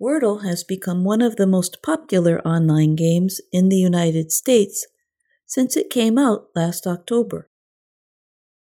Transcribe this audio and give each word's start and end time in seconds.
Wordle 0.00 0.44
has 0.44 0.62
become 0.62 1.04
one 1.04 1.22
of 1.22 1.36
the 1.36 1.46
most 1.46 1.82
popular 1.82 2.40
online 2.46 2.96
games 2.96 3.40
in 3.50 3.70
the 3.70 3.78
United 3.78 4.30
States 4.30 4.86
since 5.46 5.76
it 5.76 5.90
came 5.90 6.18
out 6.18 6.48
last 6.54 6.86
October. 6.86 7.48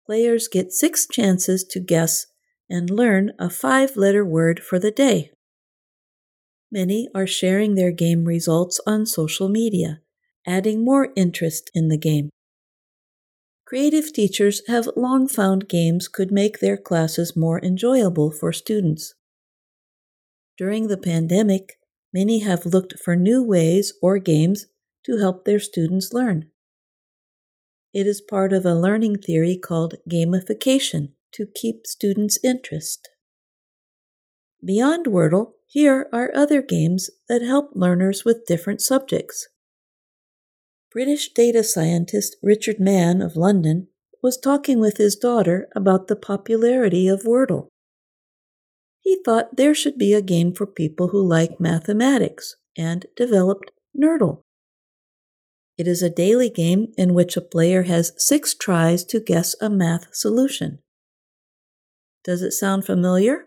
Players 0.05 0.47
get 0.47 0.71
six 0.71 1.07
chances 1.07 1.63
to 1.63 1.79
guess 1.79 2.27
and 2.69 2.89
learn 2.89 3.31
a 3.39 3.49
five 3.49 3.97
letter 3.97 4.23
word 4.23 4.59
for 4.59 4.77
the 4.77 4.91
day. 4.91 5.31
Many 6.71 7.09
are 7.15 7.25
sharing 7.25 7.73
their 7.73 7.91
game 7.91 8.25
results 8.25 8.79
on 8.85 9.05
social 9.05 9.49
media, 9.49 10.01
adding 10.45 10.85
more 10.85 11.09
interest 11.15 11.71
in 11.73 11.87
the 11.87 11.97
game. 11.97 12.29
Creative 13.65 14.13
teachers 14.13 14.61
have 14.67 14.89
long 14.95 15.27
found 15.27 15.67
games 15.67 16.07
could 16.07 16.31
make 16.31 16.59
their 16.59 16.77
classes 16.77 17.35
more 17.35 17.63
enjoyable 17.63 18.29
for 18.29 18.53
students. 18.53 19.15
During 20.57 20.87
the 20.87 20.97
pandemic, 20.97 21.79
many 22.13 22.39
have 22.39 22.65
looked 22.65 22.97
for 22.99 23.15
new 23.15 23.43
ways 23.43 23.93
or 24.01 24.19
games 24.19 24.67
to 25.05 25.17
help 25.17 25.45
their 25.45 25.59
students 25.59 26.13
learn. 26.13 26.49
It 27.93 28.07
is 28.07 28.21
part 28.21 28.53
of 28.53 28.65
a 28.65 28.73
learning 28.75 29.17
theory 29.19 29.57
called 29.57 29.95
gamification 30.09 31.13
to 31.33 31.47
keep 31.53 31.85
students' 31.85 32.39
interest. 32.43 33.09
Beyond 34.63 35.05
Wordle, 35.05 35.53
here 35.67 36.07
are 36.13 36.31
other 36.33 36.61
games 36.61 37.09
that 37.27 37.41
help 37.41 37.71
learners 37.73 38.23
with 38.23 38.45
different 38.45 38.81
subjects. 38.81 39.47
British 40.91 41.33
data 41.33 41.63
scientist 41.63 42.37
Richard 42.41 42.79
Mann 42.79 43.21
of 43.21 43.35
London 43.35 43.87
was 44.23 44.37
talking 44.37 44.79
with 44.79 44.97
his 44.97 45.15
daughter 45.15 45.67
about 45.75 46.07
the 46.07 46.15
popularity 46.15 47.07
of 47.09 47.23
Wordle. 47.23 47.67
He 49.05 49.21
thought 49.23 49.55
there 49.55 49.75
should 49.75 49.99
be 49.99 50.15
a 50.15 50.21
game 50.21 50.51
for 50.51 50.65
people 50.65 51.09
who 51.09 51.23
like 51.23 51.59
mathematics 51.59 52.55
and 52.75 53.05
developed 53.15 53.69
Nerdle. 53.95 54.41
It 55.77 55.87
is 55.87 56.01
a 56.01 56.09
daily 56.09 56.49
game 56.49 56.87
in 56.97 57.13
which 57.13 57.37
a 57.37 57.41
player 57.41 57.83
has 57.83 58.13
six 58.17 58.55
tries 58.55 59.03
to 59.05 59.19
guess 59.19 59.55
a 59.61 59.69
math 59.69 60.07
solution. 60.15 60.79
Does 62.23 62.41
it 62.41 62.53
sound 62.53 62.83
familiar? 62.83 63.45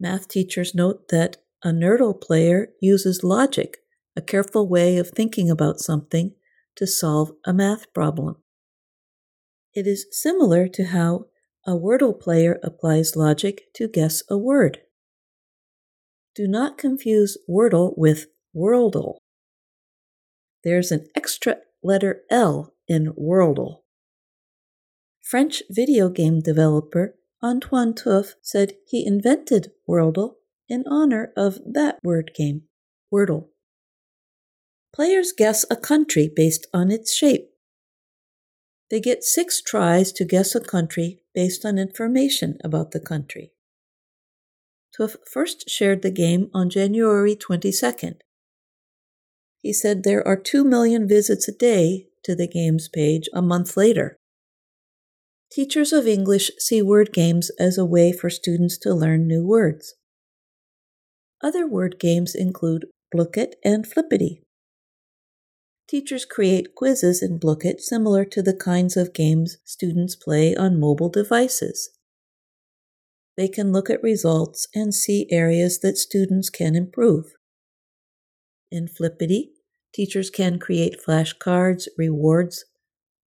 Math 0.00 0.26
teachers 0.26 0.74
note 0.74 1.06
that 1.10 1.36
a 1.62 1.68
Nerdle 1.68 2.20
player 2.20 2.70
uses 2.80 3.22
logic 3.22 3.78
a 4.16 4.20
careful 4.20 4.68
way 4.68 4.96
of 4.96 5.10
thinking 5.10 5.48
about 5.48 5.78
something 5.78 6.34
to 6.74 6.88
solve 6.88 7.30
a 7.46 7.52
math 7.52 7.94
problem. 7.94 8.42
It 9.74 9.86
is 9.86 10.06
similar 10.10 10.66
to 10.66 10.86
how 10.86 11.26
a 11.64 11.72
Wordle 11.72 12.18
player 12.18 12.58
applies 12.62 13.14
logic 13.14 13.72
to 13.74 13.86
guess 13.86 14.22
a 14.28 14.36
word. 14.36 14.78
Do 16.34 16.48
not 16.48 16.78
confuse 16.78 17.38
Wordle 17.48 17.96
with 17.96 18.26
Worldle. 18.56 19.18
There's 20.64 20.90
an 20.90 21.06
extra 21.14 21.58
letter 21.82 22.22
L 22.30 22.74
in 22.88 23.12
Worldle. 23.12 23.82
French 25.22 25.62
video 25.70 26.08
game 26.08 26.40
developer 26.40 27.14
Antoine 27.42 27.94
Teuf 27.94 28.34
said 28.42 28.74
he 28.86 29.06
invented 29.06 29.72
Worldle 29.88 30.34
in 30.68 30.84
honor 30.88 31.32
of 31.36 31.58
that 31.66 31.98
word 32.02 32.32
game, 32.34 32.62
Wordle. 33.12 33.48
Players 34.94 35.32
guess 35.36 35.64
a 35.70 35.76
country 35.76 36.30
based 36.34 36.66
on 36.74 36.90
its 36.90 37.14
shape. 37.14 37.50
They 38.90 39.00
get 39.00 39.24
six 39.24 39.62
tries 39.62 40.12
to 40.12 40.24
guess 40.24 40.54
a 40.54 40.60
country 40.60 41.21
based 41.34 41.64
on 41.64 41.78
information 41.78 42.58
about 42.62 42.90
the 42.90 43.00
country. 43.00 43.52
Teuf 44.96 45.16
first 45.30 45.68
shared 45.68 46.02
the 46.02 46.10
game 46.10 46.50
on 46.52 46.68
January 46.68 47.34
22nd. 47.34 48.16
He 49.62 49.72
said 49.72 50.02
there 50.02 50.26
are 50.26 50.36
2 50.36 50.64
million 50.64 51.08
visits 51.08 51.48
a 51.48 51.52
day 51.52 52.08
to 52.24 52.34
the 52.34 52.48
game's 52.48 52.88
page 52.88 53.28
a 53.32 53.40
month 53.40 53.76
later. 53.76 54.18
Teachers 55.50 55.92
of 55.92 56.06
English 56.06 56.50
see 56.58 56.82
word 56.82 57.12
games 57.12 57.50
as 57.58 57.78
a 57.78 57.84
way 57.84 58.12
for 58.12 58.30
students 58.30 58.78
to 58.78 58.94
learn 58.94 59.26
new 59.26 59.46
words. 59.46 59.94
Other 61.42 61.66
word 61.66 61.98
games 61.98 62.34
include 62.34 62.86
Blooket 63.14 63.54
and 63.64 63.86
Flippity. 63.86 64.42
Teachers 65.92 66.24
create 66.24 66.74
quizzes 66.74 67.22
in 67.22 67.38
Blooket 67.38 67.78
similar 67.78 68.24
to 68.24 68.40
the 68.40 68.56
kinds 68.56 68.96
of 68.96 69.12
games 69.12 69.58
students 69.62 70.16
play 70.16 70.56
on 70.56 70.80
mobile 70.80 71.10
devices. 71.10 71.90
They 73.36 73.46
can 73.46 73.72
look 73.72 73.90
at 73.90 74.02
results 74.02 74.66
and 74.74 74.94
see 74.94 75.26
areas 75.30 75.80
that 75.80 75.98
students 75.98 76.48
can 76.48 76.74
improve. 76.74 77.34
In 78.70 78.88
Flippity, 78.88 79.50
teachers 79.92 80.30
can 80.30 80.58
create 80.58 80.96
flashcards, 80.98 81.88
rewards, 81.98 82.64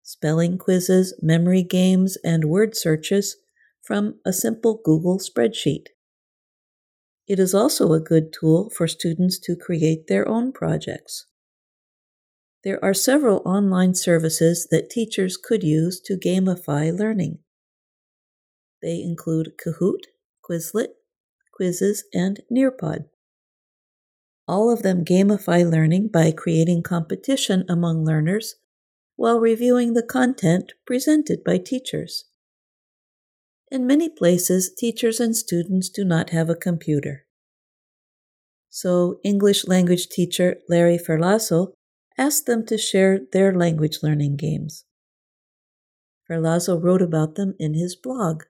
spelling 0.02 0.58
quizzes, 0.58 1.14
memory 1.22 1.62
games, 1.62 2.18
and 2.24 2.46
word 2.46 2.76
searches 2.76 3.36
from 3.84 4.16
a 4.26 4.34
simple 4.34 4.82
Google 4.84 5.20
spreadsheet. 5.20 5.90
It 7.28 7.38
is 7.38 7.54
also 7.54 7.94
a 7.94 8.00
good 8.00 8.34
tool 8.34 8.72
for 8.72 8.88
students 8.88 9.38
to 9.42 9.56
create 9.56 10.08
their 10.08 10.28
own 10.28 10.52
projects. 10.52 11.28
There 12.66 12.84
are 12.84 12.96
several 12.96 13.44
online 13.46 13.94
services 13.94 14.68
that 14.72 14.90
teachers 14.90 15.38
could 15.38 15.64
use 15.64 16.02
to 16.02 16.18
gamify 16.18 16.92
learning. 16.98 17.38
They 18.82 19.04
include 19.04 19.54
Kahoot, 19.64 20.06
Quizlet, 20.44 20.96
Quizizz, 21.58 22.00
and 22.12 22.42
Nearpod. 22.52 23.06
All 24.48 24.72
of 24.72 24.82
them 24.82 25.06
gamify 25.06 25.70
learning 25.70 26.08
by 26.08 26.32
creating 26.32 26.82
competition 26.82 27.66
among 27.70 28.04
learners 28.04 28.56
while 29.16 29.40
reviewing 29.40 29.94
the 29.94 30.04
content 30.04 30.74
presented 30.88 31.44
by 31.44 31.60
teachers. 31.60 32.26
In 33.72 33.86
many 33.86 34.10
places, 34.10 34.74
teachers 34.76 35.20
and 35.20 35.38
students 35.38 35.88
do 35.88 36.04
not 36.04 36.32
have 36.32 36.50
a 36.50 36.56
computer. 36.56 37.26
So, 38.72 39.20
English 39.24 39.68
language 39.68 40.10
teacher 40.10 40.58
Larry 40.68 40.98
Ferlazzo 40.98 41.74
asked 42.18 42.46
them 42.46 42.66
to 42.66 42.78
share 42.78 43.20
their 43.32 43.54
language 43.54 44.00
learning 44.02 44.38
games. 44.38 44.86
Ferlazzo 46.30 46.82
wrote 46.82 47.02
about 47.02 47.36
them 47.36 47.56
in 47.60 47.74
his 47.74 47.96
blog. 47.96 48.44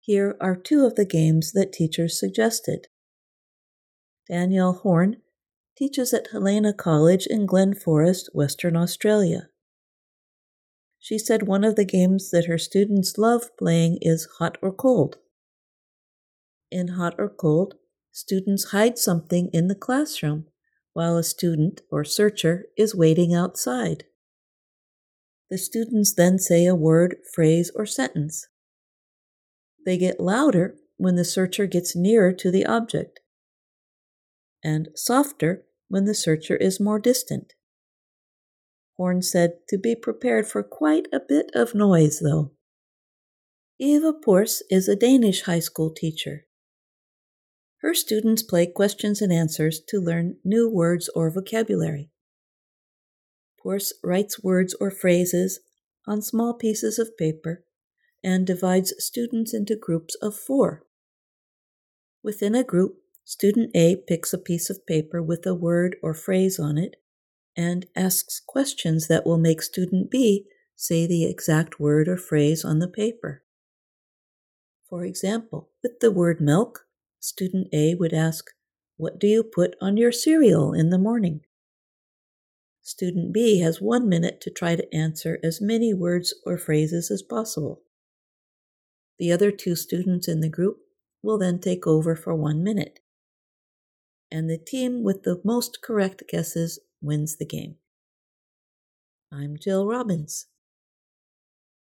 Here 0.00 0.36
are 0.40 0.56
two 0.56 0.86
of 0.86 0.94
the 0.94 1.04
games 1.04 1.52
that 1.52 1.72
teachers 1.72 2.18
suggested. 2.18 2.88
Danielle 4.28 4.72
Horn 4.72 5.16
teaches 5.76 6.14
at 6.14 6.28
Helena 6.32 6.72
College 6.72 7.26
in 7.26 7.46
Glen 7.46 7.74
Forrest, 7.74 8.30
Western 8.32 8.76
Australia. 8.76 9.48
She 10.98 11.18
said 11.18 11.46
one 11.46 11.64
of 11.64 11.76
the 11.76 11.84
games 11.84 12.30
that 12.30 12.46
her 12.46 12.58
students 12.58 13.18
love 13.18 13.56
playing 13.56 13.98
is 14.00 14.28
Hot 14.38 14.58
or 14.60 14.72
Cold. 14.72 15.18
In 16.70 16.88
Hot 16.88 17.14
or 17.18 17.28
Cold, 17.28 17.74
students 18.10 18.72
hide 18.72 18.98
something 18.98 19.48
in 19.52 19.68
the 19.68 19.74
classroom 19.74 20.46
while 20.98 21.16
a 21.16 21.22
student 21.22 21.80
or 21.92 22.02
searcher 22.02 22.64
is 22.76 22.92
waiting 22.92 23.32
outside. 23.32 24.02
The 25.48 25.56
students 25.56 26.12
then 26.12 26.40
say 26.40 26.66
a 26.66 26.74
word, 26.74 27.18
phrase, 27.32 27.70
or 27.72 27.86
sentence. 27.86 28.48
They 29.86 29.96
get 29.96 30.18
louder 30.18 30.74
when 30.96 31.14
the 31.14 31.24
searcher 31.24 31.66
gets 31.66 31.94
nearer 31.94 32.32
to 32.32 32.50
the 32.50 32.66
object, 32.66 33.20
and 34.64 34.88
softer 34.96 35.62
when 35.86 36.04
the 36.04 36.16
searcher 36.16 36.56
is 36.56 36.80
more 36.80 36.98
distant. 36.98 37.52
Horn 38.96 39.22
said 39.22 39.52
to 39.68 39.78
be 39.78 39.94
prepared 39.94 40.48
for 40.48 40.64
quite 40.64 41.06
a 41.12 41.20
bit 41.20 41.52
of 41.54 41.76
noise, 41.76 42.18
though. 42.18 42.50
Eva 43.78 44.12
Pors 44.12 44.64
is 44.68 44.88
a 44.88 44.96
Danish 44.96 45.42
high 45.42 45.60
school 45.60 45.94
teacher. 45.94 46.47
Her 47.80 47.94
students 47.94 48.42
play 48.42 48.66
questions 48.66 49.22
and 49.22 49.32
answers 49.32 49.80
to 49.88 50.00
learn 50.00 50.36
new 50.44 50.68
words 50.68 51.08
or 51.14 51.30
vocabulary. 51.30 52.10
Pors 53.62 53.92
writes 54.02 54.42
words 54.42 54.74
or 54.80 54.90
phrases 54.90 55.60
on 56.06 56.22
small 56.22 56.54
pieces 56.54 56.98
of 56.98 57.16
paper 57.16 57.64
and 58.22 58.46
divides 58.46 58.92
students 58.98 59.54
into 59.54 59.76
groups 59.76 60.16
of 60.16 60.34
four. 60.34 60.84
Within 62.22 62.54
a 62.54 62.64
group, 62.64 62.96
student 63.24 63.70
A 63.74 63.96
picks 63.96 64.32
a 64.32 64.38
piece 64.38 64.70
of 64.70 64.86
paper 64.86 65.22
with 65.22 65.46
a 65.46 65.54
word 65.54 65.96
or 66.02 66.14
phrase 66.14 66.58
on 66.58 66.78
it 66.78 66.96
and 67.56 67.86
asks 67.94 68.40
questions 68.44 69.06
that 69.08 69.24
will 69.24 69.38
make 69.38 69.62
student 69.62 70.10
B 70.10 70.46
say 70.74 71.06
the 71.06 71.24
exact 71.24 71.78
word 71.78 72.08
or 72.08 72.16
phrase 72.16 72.64
on 72.64 72.78
the 72.78 72.88
paper. 72.88 73.42
For 74.88 75.04
example, 75.04 75.70
with 75.82 76.00
the 76.00 76.10
word 76.10 76.40
milk, 76.40 76.86
Student 77.20 77.68
A 77.72 77.94
would 77.94 78.12
ask, 78.12 78.46
What 78.96 79.18
do 79.18 79.26
you 79.26 79.42
put 79.42 79.76
on 79.80 79.96
your 79.96 80.12
cereal 80.12 80.72
in 80.72 80.90
the 80.90 80.98
morning? 80.98 81.40
Student 82.82 83.32
B 83.34 83.60
has 83.60 83.80
one 83.80 84.08
minute 84.08 84.40
to 84.42 84.50
try 84.50 84.76
to 84.76 84.94
answer 84.94 85.38
as 85.42 85.60
many 85.60 85.92
words 85.92 86.34
or 86.46 86.56
phrases 86.56 87.10
as 87.10 87.22
possible. 87.22 87.82
The 89.18 89.32
other 89.32 89.50
two 89.50 89.76
students 89.76 90.28
in 90.28 90.40
the 90.40 90.48
group 90.48 90.78
will 91.22 91.38
then 91.38 91.58
take 91.60 91.86
over 91.86 92.14
for 92.16 92.34
one 92.34 92.62
minute. 92.64 93.00
and 94.30 94.48
the 94.48 94.58
team 94.58 95.02
with 95.02 95.22
the 95.22 95.40
most 95.44 95.80
correct 95.82 96.22
guesses 96.28 96.78
wins 97.00 97.36
the 97.36 97.46
game. 97.46 97.76
I'm 99.32 99.56
Jill 99.58 99.86
Robbins. 99.86 100.46